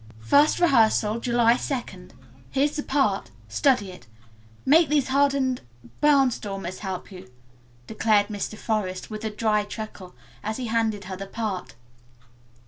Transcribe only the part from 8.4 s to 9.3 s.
Forest with a